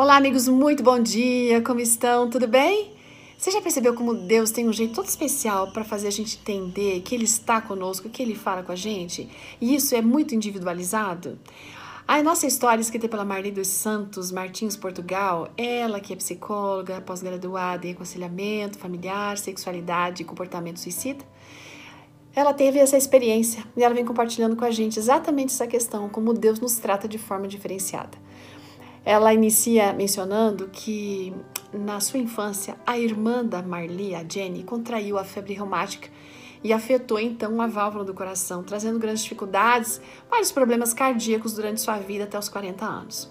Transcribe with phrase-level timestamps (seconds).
[0.00, 1.60] Olá, amigos, muito bom dia.
[1.60, 2.30] Como estão?
[2.30, 2.92] Tudo bem?
[3.36, 7.00] Você já percebeu como Deus tem um jeito todo especial para fazer a gente entender
[7.00, 9.28] que Ele está conosco, que Ele fala com a gente?
[9.60, 11.36] E isso é muito individualizado?
[12.06, 17.84] A nossa história, escrita pela Marli dos Santos Martins Portugal, ela que é psicóloga, pós-graduada
[17.84, 21.24] em aconselhamento familiar, sexualidade e comportamento suicida,
[22.36, 26.32] ela teve essa experiência e ela vem compartilhando com a gente exatamente essa questão, como
[26.32, 28.16] Deus nos trata de forma diferenciada.
[29.04, 31.34] Ela inicia mencionando que
[31.72, 36.08] na sua infância a irmã da Marli, a Jenny, contraiu a febre reumática
[36.62, 41.98] e afetou então a válvula do coração, trazendo grandes dificuldades, vários problemas cardíacos durante sua
[41.98, 43.30] vida até os 40 anos.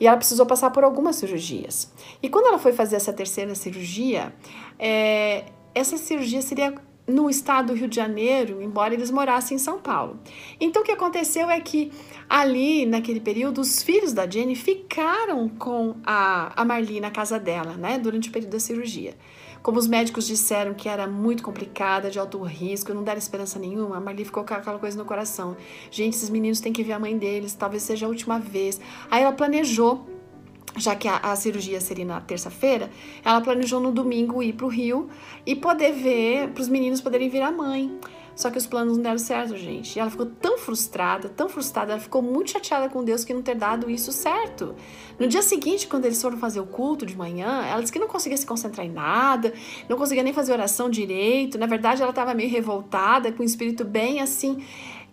[0.00, 1.92] E ela precisou passar por algumas cirurgias.
[2.22, 4.34] E quando ela foi fazer essa terceira cirurgia,
[4.78, 6.74] é, essa cirurgia seria
[7.06, 10.18] no estado do Rio de Janeiro, embora eles morassem em São Paulo.
[10.60, 11.90] Então o que aconteceu é que
[12.28, 17.74] ali, naquele período, os filhos da Jenny ficaram com a, a Marli na casa dela,
[17.74, 19.14] né, durante o período da cirurgia.
[19.62, 23.96] Como os médicos disseram que era muito complicada, de alto risco, não deram esperança nenhuma,
[23.96, 25.56] a Marli ficou com aquela coisa no coração.
[25.88, 28.80] Gente, esses meninos têm que ver a mãe deles, talvez seja a última vez.
[29.08, 30.04] Aí ela planejou
[30.76, 32.90] já que a, a, cirurgia seria na terça-feira,
[33.24, 35.08] ela planejou no domingo ir para o Rio
[35.44, 37.98] e poder ver, para os meninos poderem vir a mãe.
[38.34, 39.96] Só que os planos não deram certo, gente.
[39.96, 43.42] E ela ficou tão frustrada, tão frustrada, ela ficou muito chateada com Deus que não
[43.42, 44.74] ter dado isso certo.
[45.18, 48.08] No dia seguinte, quando eles foram fazer o culto de manhã, ela disse que não
[48.08, 49.52] conseguia se concentrar em nada,
[49.88, 51.58] não conseguia nem fazer oração direito.
[51.58, 54.64] Na verdade, ela estava meio revoltada, com o espírito bem assim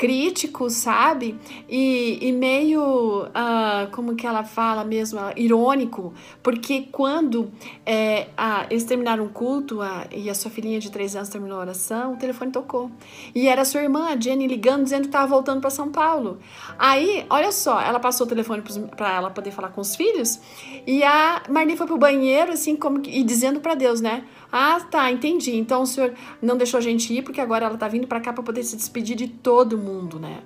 [0.00, 1.38] crítico, sabe?
[1.68, 7.52] E, e meio, uh, como que ela fala mesmo, irônico, porque quando
[7.84, 11.58] é, a, eles terminaram o culto a, e a sua filhinha de três anos terminou
[11.58, 12.90] a oração, o telefone tocou.
[13.34, 16.38] E era sua irmã, a Jenny, ligando, dizendo que estava voltando para São Paulo.
[16.78, 18.62] Aí, olha só, ela passou o telefone
[18.96, 20.40] para ela poder falar com os filhos
[20.86, 24.24] e a Marli foi pro banheiro, assim, como e dizendo para Deus, né?
[24.52, 25.56] Ah, tá, entendi.
[25.56, 28.32] Então o senhor não deixou a gente ir porque agora ela tá vindo para cá
[28.32, 30.42] para poder se despedir de todo mundo, né?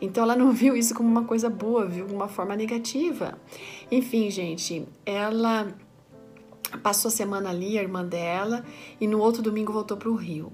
[0.00, 3.38] Então ela não viu isso como uma coisa boa, viu uma forma negativa.
[3.90, 5.74] Enfim, gente, ela
[6.82, 8.64] passou a semana ali, a irmã dela,
[9.00, 10.52] e no outro domingo voltou para o Rio.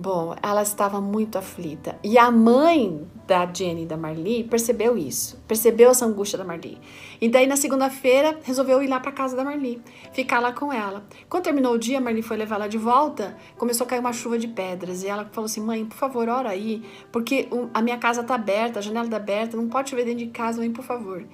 [0.00, 1.98] Bom, ela estava muito aflita.
[2.02, 5.38] E a mãe da Jenny, da Marli, percebeu isso.
[5.46, 6.78] Percebeu essa angústia da Marli.
[7.20, 9.78] E daí, na segunda-feira, resolveu ir lá para casa da Marli,
[10.10, 11.04] ficar lá com ela.
[11.28, 14.14] Quando terminou o dia, a Marli foi levar ela de volta, começou a cair uma
[14.14, 15.02] chuva de pedras.
[15.02, 16.82] E ela falou assim: mãe, por favor, ora aí,
[17.12, 20.28] porque a minha casa tá aberta, a janela tá aberta, não pode chover dentro de
[20.28, 21.26] casa, mãe, por favor.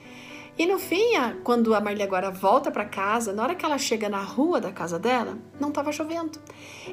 [0.59, 1.13] E no fim,
[1.45, 4.73] quando a Marli agora volta para casa, na hora que ela chega na rua da
[4.73, 6.39] casa dela, não estava chovendo.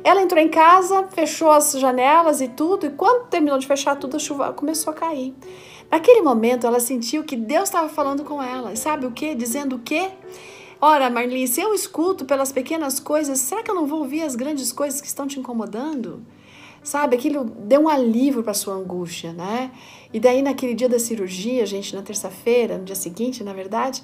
[0.03, 4.17] Ela entrou em casa, fechou as janelas e tudo, e quando terminou de fechar tudo,
[4.17, 5.33] a chuva começou a cair.
[5.89, 8.73] Naquele momento, ela sentiu que Deus estava falando com ela.
[8.73, 9.33] E sabe o que?
[9.33, 10.09] Dizendo o quê?
[10.81, 14.35] Ora, Marli, se eu escuto pelas pequenas coisas, será que eu não vou ouvir as
[14.35, 16.21] grandes coisas que estão te incomodando?
[16.83, 19.71] Sabe, aquilo deu um alívio para sua angústia, né?
[20.11, 24.03] E daí naquele dia da cirurgia, gente, na terça-feira, no dia seguinte, na verdade,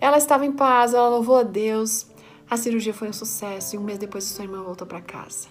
[0.00, 2.06] ela estava em paz, ela louvou a Deus.
[2.50, 5.48] A cirurgia foi um sucesso e um mês depois sua irmã voltou para casa.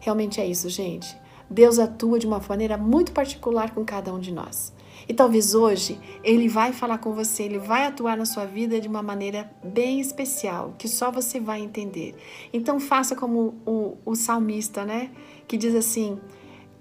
[0.00, 1.16] Realmente é isso, gente.
[1.50, 4.72] Deus atua de uma maneira muito particular com cada um de nós.
[5.08, 8.88] E talvez hoje ele vai falar com você, ele vai atuar na sua vida de
[8.88, 12.14] uma maneira bem especial, que só você vai entender.
[12.52, 15.10] Então faça como o, o salmista, né?
[15.46, 16.20] Que diz assim: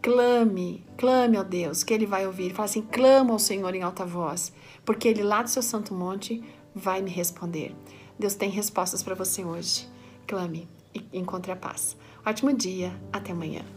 [0.02, 2.54] clame, clame ao Deus, que ele vai ouvir.
[2.54, 4.52] Fala assim: clama ao Senhor em alta voz,
[4.84, 6.44] porque ele lá do seu santo monte
[6.76, 7.76] vai me responder.
[8.20, 9.88] Deus tem respostas para você hoje.
[10.26, 11.96] Clame e encontre a paz.
[12.26, 13.77] Ótimo dia, até amanhã.